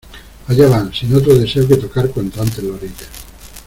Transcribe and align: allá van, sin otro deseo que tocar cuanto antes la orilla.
allá 0.47 0.67
van, 0.67 0.91
sin 0.95 1.13
otro 1.15 1.35
deseo 1.37 1.67
que 1.67 1.77
tocar 1.77 2.09
cuanto 2.09 2.41
antes 2.41 2.63
la 2.63 2.73
orilla. 2.73 3.05